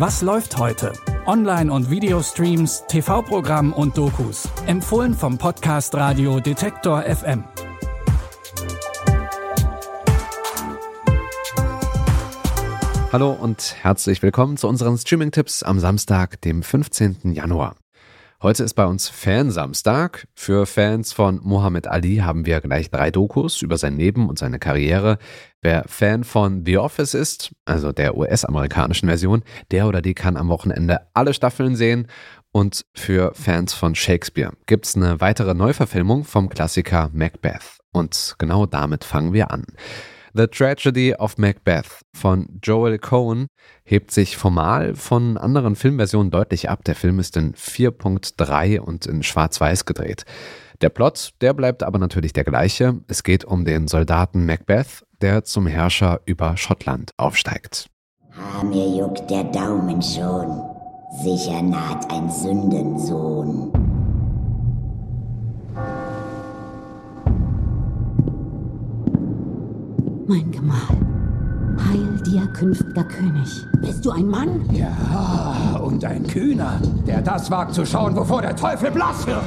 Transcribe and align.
Was 0.00 0.22
läuft 0.22 0.56
heute? 0.56 0.94
Online- 1.26 1.70
und 1.70 1.90
Videostreams, 1.90 2.84
TV-Programm 2.88 3.74
und 3.74 3.98
Dokus. 3.98 4.48
Empfohlen 4.64 5.12
vom 5.12 5.36
Podcast 5.36 5.94
Radio 5.94 6.40
Detektor 6.40 7.02
FM. 7.02 7.44
Hallo 13.12 13.32
und 13.32 13.76
herzlich 13.82 14.22
willkommen 14.22 14.56
zu 14.56 14.68
unseren 14.68 14.96
Streaming-Tipps 14.96 15.62
am 15.62 15.78
Samstag, 15.78 16.40
dem 16.40 16.62
15. 16.62 17.34
Januar. 17.34 17.76
Heute 18.42 18.64
ist 18.64 18.72
bei 18.72 18.86
uns 18.86 19.10
Fansamstag. 19.10 20.26
Für 20.34 20.64
Fans 20.64 21.12
von 21.12 21.40
Muhammad 21.42 21.86
Ali 21.86 22.16
haben 22.16 22.46
wir 22.46 22.62
gleich 22.62 22.90
drei 22.90 23.10
Dokus 23.10 23.60
über 23.60 23.76
sein 23.76 23.98
Leben 23.98 24.30
und 24.30 24.38
seine 24.38 24.58
Karriere. 24.58 25.18
Wer 25.60 25.84
Fan 25.86 26.24
von 26.24 26.64
The 26.64 26.78
Office 26.78 27.12
ist, 27.12 27.54
also 27.66 27.92
der 27.92 28.16
US-amerikanischen 28.16 29.10
Version, 29.10 29.42
der 29.70 29.86
oder 29.86 30.00
die 30.00 30.14
kann 30.14 30.38
am 30.38 30.48
Wochenende 30.48 31.00
alle 31.12 31.34
Staffeln 31.34 31.76
sehen. 31.76 32.06
Und 32.50 32.86
für 32.94 33.34
Fans 33.34 33.74
von 33.74 33.94
Shakespeare 33.94 34.54
gibt 34.64 34.86
es 34.86 34.96
eine 34.96 35.20
weitere 35.20 35.52
Neuverfilmung 35.52 36.24
vom 36.24 36.48
Klassiker 36.48 37.10
Macbeth. 37.12 37.80
Und 37.92 38.36
genau 38.38 38.64
damit 38.64 39.04
fangen 39.04 39.34
wir 39.34 39.50
an. 39.50 39.66
The 40.32 40.46
Tragedy 40.46 41.14
of 41.14 41.38
Macbeth 41.38 42.02
von 42.14 42.60
Joel 42.62 42.98
Cohen 42.98 43.48
hebt 43.82 44.12
sich 44.12 44.36
formal 44.36 44.94
von 44.94 45.36
anderen 45.36 45.74
Filmversionen 45.74 46.30
deutlich 46.30 46.70
ab. 46.70 46.84
Der 46.84 46.94
Film 46.94 47.18
ist 47.18 47.36
in 47.36 47.54
4.3 47.54 48.78
und 48.78 49.06
in 49.06 49.24
Schwarz-Weiß 49.24 49.86
gedreht. 49.86 50.24
Der 50.82 50.88
Plot, 50.88 51.32
der 51.40 51.52
bleibt 51.52 51.82
aber 51.82 51.98
natürlich 51.98 52.32
der 52.32 52.44
gleiche. 52.44 53.00
Es 53.08 53.24
geht 53.24 53.44
um 53.44 53.64
den 53.64 53.88
Soldaten 53.88 54.46
Macbeth, 54.46 55.04
der 55.20 55.44
zum 55.44 55.66
Herrscher 55.66 56.20
über 56.26 56.56
Schottland 56.56 57.10
aufsteigt. 57.16 57.88
Ah, 58.32 58.62
mir 58.62 58.88
juckt 58.88 59.28
der 59.28 59.44
Daumen 59.44 60.00
schon. 60.00 60.62
Sicher 61.24 61.60
naht 61.60 62.10
ein 62.12 62.30
Sündensohn. 62.30 63.79
Mein 70.30 70.52
Gemahl. 70.52 70.78
Heil 71.88 72.22
dir, 72.24 72.46
künftiger 72.52 73.02
König. 73.02 73.66
Bist 73.80 74.04
du 74.04 74.12
ein 74.12 74.28
Mann? 74.28 74.64
Ja, 74.72 75.80
und 75.82 76.04
ein 76.04 76.24
Kühner, 76.24 76.80
der 77.04 77.20
das 77.20 77.50
wagt 77.50 77.74
zu 77.74 77.84
schauen, 77.84 78.14
wovor 78.14 78.40
der 78.40 78.54
Teufel 78.54 78.92
blass 78.92 79.26
wird. 79.26 79.42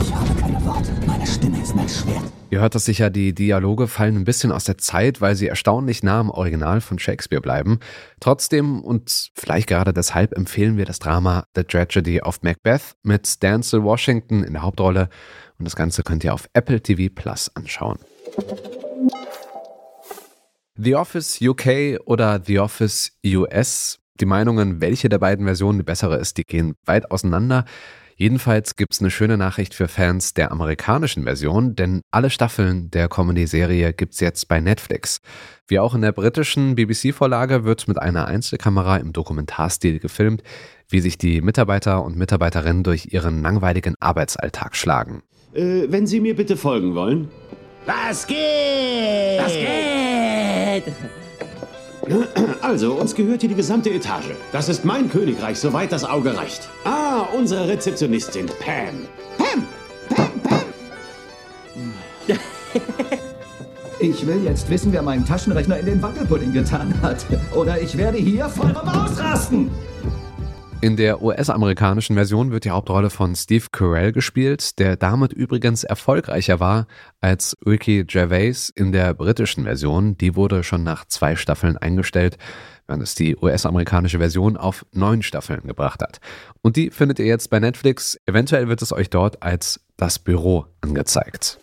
Ich 0.00 0.14
habe 0.14 0.32
keine 0.40 0.64
Worte. 0.64 0.92
Meine 1.08 1.26
Stimme 1.26 1.60
ist 1.60 1.74
mein 1.74 1.88
Schwert. 1.88 2.22
Ihr 2.50 2.60
hört 2.60 2.76
das 2.76 2.84
sicher, 2.84 3.10
die 3.10 3.34
Dialoge 3.34 3.88
fallen 3.88 4.14
ein 4.14 4.24
bisschen 4.24 4.52
aus 4.52 4.62
der 4.62 4.78
Zeit, 4.78 5.20
weil 5.20 5.34
sie 5.34 5.48
erstaunlich 5.48 6.04
nah 6.04 6.20
am 6.20 6.30
Original 6.30 6.80
von 6.80 7.00
Shakespeare 7.00 7.42
bleiben. 7.42 7.80
Trotzdem 8.20 8.80
und 8.84 9.32
vielleicht 9.34 9.66
gerade 9.66 9.92
deshalb 9.92 10.36
empfehlen 10.36 10.76
wir 10.76 10.84
das 10.84 11.00
Drama 11.00 11.46
The 11.56 11.64
Tragedy 11.64 12.22
of 12.22 12.42
Macbeth 12.42 12.94
mit 13.02 13.42
Denzel 13.42 13.82
Washington 13.82 14.44
in 14.44 14.52
der 14.52 14.62
Hauptrolle. 14.62 15.08
Und 15.58 15.64
das 15.64 15.74
Ganze 15.74 16.04
könnt 16.04 16.22
ihr 16.22 16.32
auf 16.32 16.48
Apple 16.52 16.80
TV 16.80 17.12
Plus 17.12 17.50
anschauen. 17.56 17.98
The 20.76 20.96
Office 20.96 21.40
UK 21.40 22.00
oder 22.06 22.40
The 22.44 22.58
Office 22.58 23.12
US. 23.26 23.98
Die 24.20 24.26
Meinungen, 24.26 24.80
welche 24.80 25.08
der 25.08 25.18
beiden 25.18 25.46
Versionen 25.46 25.78
die 25.78 25.84
bessere 25.84 26.16
ist, 26.16 26.38
die 26.38 26.44
gehen 26.44 26.74
weit 26.84 27.10
auseinander. 27.10 27.64
Jedenfalls 28.16 28.76
gibt 28.76 28.92
es 28.94 29.00
eine 29.00 29.10
schöne 29.10 29.36
Nachricht 29.36 29.74
für 29.74 29.88
Fans 29.88 30.34
der 30.34 30.52
amerikanischen 30.52 31.24
Version, 31.24 31.74
denn 31.74 32.02
alle 32.10 32.30
Staffeln 32.30 32.90
der 32.90 33.08
Comedy-Serie 33.08 33.92
gibt 33.92 34.14
es 34.14 34.20
jetzt 34.20 34.48
bei 34.48 34.60
Netflix. 34.60 35.20
Wie 35.66 35.78
auch 35.78 35.94
in 35.94 36.02
der 36.02 36.12
britischen 36.12 36.74
BBC-Vorlage 36.74 37.64
wird 37.64 37.88
mit 37.88 37.98
einer 37.98 38.26
Einzelkamera 38.26 38.98
im 38.98 39.12
Dokumentarstil 39.12 39.98
gefilmt, 39.98 40.42
wie 40.88 41.00
sich 41.00 41.18
die 41.18 41.40
Mitarbeiter 41.40 42.04
und 42.04 42.16
Mitarbeiterinnen 42.16 42.82
durch 42.82 43.12
ihren 43.12 43.42
langweiligen 43.42 43.94
Arbeitsalltag 43.98 44.76
schlagen. 44.76 45.22
Äh, 45.54 45.86
wenn 45.88 46.06
Sie 46.06 46.20
mir 46.20 46.36
bitte 46.36 46.56
folgen 46.56 46.94
wollen. 46.94 47.28
Was 47.86 48.26
geht? 48.26 49.38
Was 49.38 49.52
geht? 49.52 50.84
Also, 52.62 52.94
uns 52.94 53.14
gehört 53.14 53.40
hier 53.40 53.48
die 53.48 53.54
gesamte 53.54 53.90
Etage. 53.90 54.32
Das 54.50 54.68
ist 54.68 54.84
mein 54.84 55.08
Königreich, 55.08 55.58
soweit 55.58 55.92
das 55.92 56.04
Auge 56.04 56.36
reicht. 56.36 56.68
Ah, 56.84 57.22
unsere 57.34 57.68
Rezeptionistin, 57.68 58.46
Pam. 58.46 59.06
Pam! 59.38 59.66
Pam, 60.08 60.40
Pam! 60.42 60.60
Ich 64.00 64.26
will 64.26 64.42
jetzt 64.44 64.68
wissen, 64.68 64.92
wer 64.92 65.02
meinen 65.02 65.24
Taschenrechner 65.24 65.78
in 65.78 65.86
den 65.86 66.02
Wackelpudding 66.02 66.52
getan 66.52 66.92
hat. 67.02 67.24
Oder 67.54 67.80
ich 67.80 67.96
werde 67.96 68.18
hier 68.18 68.48
vollkommen 68.48 68.88
ausrasten. 68.88 69.70
In 70.82 70.96
der 70.96 71.22
US-amerikanischen 71.22 72.16
Version 72.16 72.50
wird 72.50 72.64
die 72.64 72.72
Hauptrolle 72.72 73.08
von 73.08 73.36
Steve 73.36 73.66
Carell 73.70 74.10
gespielt, 74.10 74.80
der 74.80 74.96
damit 74.96 75.32
übrigens 75.32 75.84
erfolgreicher 75.84 76.58
war 76.58 76.88
als 77.20 77.56
Ricky 77.64 78.02
Gervais 78.02 78.68
in 78.74 78.90
der 78.90 79.14
britischen 79.14 79.62
Version. 79.62 80.18
Die 80.18 80.34
wurde 80.34 80.64
schon 80.64 80.82
nach 80.82 81.04
zwei 81.04 81.36
Staffeln 81.36 81.78
eingestellt, 81.78 82.36
während 82.88 83.00
es 83.00 83.14
die 83.14 83.36
US-amerikanische 83.36 84.18
Version 84.18 84.56
auf 84.56 84.84
neun 84.90 85.22
Staffeln 85.22 85.62
gebracht 85.68 86.02
hat. 86.02 86.18
Und 86.62 86.74
die 86.74 86.90
findet 86.90 87.20
ihr 87.20 87.26
jetzt 87.26 87.48
bei 87.48 87.60
Netflix. 87.60 88.18
Eventuell 88.26 88.66
wird 88.66 88.82
es 88.82 88.92
euch 88.92 89.08
dort 89.08 89.40
als 89.40 89.78
das 89.96 90.18
Büro 90.18 90.66
angezeigt. 90.80 91.60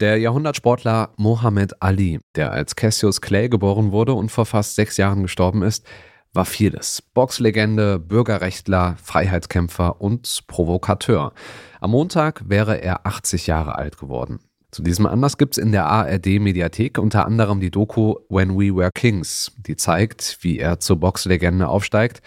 Der 0.00 0.16
Jahrhundertsportler 0.16 1.10
Mohammed 1.18 1.82
Ali, 1.82 2.20
der 2.34 2.52
als 2.52 2.76
Cassius 2.76 3.20
Clay 3.20 3.50
geboren 3.50 3.92
wurde 3.92 4.14
und 4.14 4.30
vor 4.30 4.46
fast 4.46 4.74
sechs 4.74 4.96
Jahren 4.96 5.20
gestorben 5.20 5.62
ist, 5.62 5.84
war 6.32 6.44
vieles. 6.44 7.02
Boxlegende, 7.14 7.98
Bürgerrechtler, 7.98 8.96
Freiheitskämpfer 9.02 10.00
und 10.00 10.44
Provokateur. 10.46 11.32
Am 11.80 11.90
Montag 11.90 12.48
wäre 12.48 12.82
er 12.82 13.06
80 13.06 13.46
Jahre 13.46 13.76
alt 13.76 13.98
geworden. 13.98 14.40
Zu 14.70 14.82
diesem 14.82 15.06
Anlass 15.06 15.36
gibt 15.36 15.54
es 15.54 15.58
in 15.58 15.72
der 15.72 15.86
ARD-Mediathek 15.86 16.98
unter 16.98 17.26
anderem 17.26 17.60
die 17.60 17.72
Doku 17.72 18.14
When 18.28 18.50
We 18.50 18.74
Were 18.74 18.92
Kings, 18.94 19.52
die 19.56 19.74
zeigt, 19.74 20.38
wie 20.42 20.60
er 20.60 20.78
zur 20.78 20.96
Boxlegende 21.00 21.66
aufsteigt. 21.66 22.22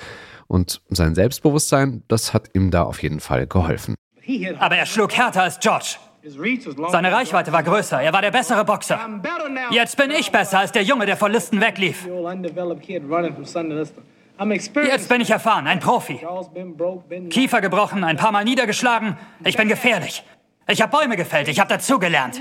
Und 0.47 0.81
sein 0.89 1.15
Selbstbewusstsein, 1.15 2.03
das 2.09 2.33
hat 2.33 2.49
ihm 2.53 2.69
da 2.69 2.83
auf 2.83 3.01
jeden 3.01 3.21
Fall 3.21 3.47
geholfen. 3.47 3.95
Aber 4.59 4.75
er 4.75 4.85
schlug 4.85 5.13
härter 5.13 5.43
als 5.43 5.59
George. 5.59 5.95
Seine 6.89 7.11
Reichweite 7.11 7.51
war 7.51 7.63
größer, 7.63 8.01
er 8.01 8.13
war 8.13 8.21
der 8.21 8.31
bessere 8.31 8.63
Boxer. 8.63 8.97
Jetzt 9.71 9.97
bin 9.97 10.09
ich 10.11 10.31
besser 10.31 10.59
als 10.59 10.71
der 10.71 10.83
Junge, 10.83 11.05
der 11.05 11.17
vor 11.17 11.27
Listen 11.27 11.59
weglief. 11.59 12.07
Jetzt 14.85 15.09
bin 15.09 15.21
ich 15.21 15.29
erfahren, 15.29 15.67
ein 15.67 15.79
Profi. 15.79 16.25
Kiefer 17.29 17.59
gebrochen, 17.61 18.03
ein 18.05 18.15
paar 18.15 18.31
Mal 18.31 18.45
niedergeschlagen. 18.45 19.17
Ich 19.43 19.57
bin 19.57 19.67
gefährlich. 19.67 20.23
Ich 20.67 20.81
habe 20.81 20.91
Bäume 20.95 21.17
gefällt, 21.17 21.49
ich 21.49 21.59
habe 21.59 21.69
dazugelernt. 21.69 22.39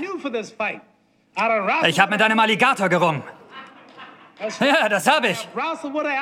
Ich 1.85 1.99
habe 1.99 2.11
mit 2.11 2.21
einem 2.21 2.39
Alligator 2.39 2.87
gerungen. 2.87 3.21
Ja, 4.59 4.87
das 4.87 5.07
habe 5.07 5.27
ich. 5.27 5.47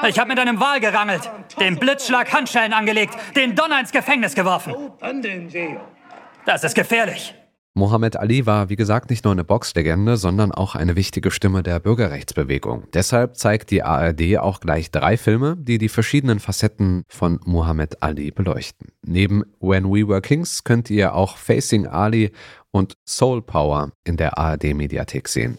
Ich 0.07 0.19
habe 0.19 0.29
mit 0.29 0.39
einem 0.39 0.59
Wal 0.59 0.79
gerangelt, 0.79 1.29
dem 1.59 1.78
Blitzschlag 1.78 2.33
Handschellen 2.33 2.73
angelegt, 2.73 3.16
den 3.35 3.55
Donner 3.55 3.79
ins 3.79 3.91
Gefängnis 3.91 4.33
geworfen. 4.33 4.75
Das 6.45 6.63
ist 6.63 6.75
gefährlich. 6.75 7.35
Mohammed 7.74 8.18
Ali 8.18 8.46
war, 8.46 8.70
wie 8.70 8.76
gesagt, 8.76 9.09
nicht 9.09 9.24
nur 9.24 9.32
eine 9.32 9.46
Boxlegende, 9.46 10.18
sondern 10.18 10.52
auch 10.52 10.76
eine 10.76 10.98
wichtige 10.98 11.32
Stimme 11.32 11.64
der 11.64 11.80
Bürgerrechtsbewegung. 11.80 12.84
Deshalb 12.94 13.38
zeigt 13.38 13.72
die 13.72 13.82
ARD 13.82 14.40
auch 14.40 14.59
gleich 14.59 14.92
drei 14.92 15.16
Filme, 15.16 15.56
die 15.58 15.78
die 15.78 15.88
verschiedenen 15.88 16.42
Facetten 16.42 17.04
von 17.08 17.40
Mohammed 17.46 18.04
Ali 18.04 18.32
beleuchten. 18.32 18.90
Neben 19.06 19.44
When 19.62 19.86
We 19.86 20.06
Were 20.06 20.22
Kings 20.22 20.66
könnt 20.66 20.90
ihr 20.90 21.16
auch 21.16 21.38
Facing 21.38 21.88
Ali 21.88 22.32
und 22.72 22.98
Soul 23.08 23.42
Power 23.42 23.94
in 24.03 24.17
der 24.17 24.38
ARD-Mediathek 24.38 25.29
sehen. 25.29 25.58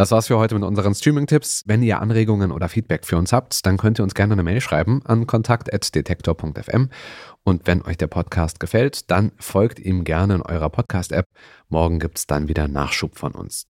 Das 0.00 0.12
war's 0.12 0.28
für 0.28 0.38
heute 0.38 0.54
mit 0.54 0.64
unseren 0.64 0.94
Streaming-Tipps. 0.94 1.64
Wenn 1.66 1.82
ihr 1.82 2.00
Anregungen 2.00 2.52
oder 2.52 2.70
Feedback 2.70 3.04
für 3.04 3.18
uns 3.18 3.34
habt, 3.34 3.66
dann 3.66 3.76
könnt 3.76 4.00
ihr 4.00 4.02
uns 4.02 4.14
gerne 4.14 4.32
eine 4.32 4.42
Mail 4.42 4.62
schreiben 4.62 5.02
an 5.04 5.26
kontakt.detektor.fm. 5.26 6.88
Und 7.44 7.66
wenn 7.66 7.82
euch 7.82 7.98
der 7.98 8.06
Podcast 8.06 8.60
gefällt, 8.60 9.10
dann 9.10 9.32
folgt 9.36 9.78
ihm 9.78 10.04
gerne 10.04 10.36
in 10.36 10.40
eurer 10.40 10.70
Podcast-App. 10.70 11.26
Morgen 11.68 11.98
gibt's 11.98 12.26
dann 12.26 12.48
wieder 12.48 12.66
Nachschub 12.66 13.18
von 13.18 13.32
uns. 13.32 13.66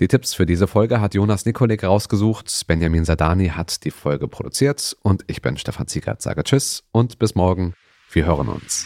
Die 0.00 0.08
Tipps 0.08 0.34
für 0.34 0.46
diese 0.46 0.66
Folge 0.66 1.00
hat 1.00 1.14
Jonas 1.14 1.46
Nikolik 1.46 1.84
rausgesucht. 1.84 2.66
Benjamin 2.66 3.04
Sadani 3.04 3.50
hat 3.50 3.84
die 3.84 3.92
Folge 3.92 4.26
produziert 4.26 4.96
und 5.04 5.22
ich 5.28 5.42
bin 5.42 5.56
Stefan 5.56 5.86
Ziegert, 5.86 6.22
sage 6.22 6.42
Tschüss 6.42 6.82
und 6.90 7.20
bis 7.20 7.36
morgen. 7.36 7.74
Wir 8.10 8.26
hören 8.26 8.48
uns. 8.48 8.84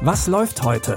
Was 0.00 0.28
läuft 0.28 0.62
heute? 0.62 0.96